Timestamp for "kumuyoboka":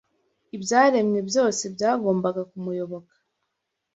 2.49-3.13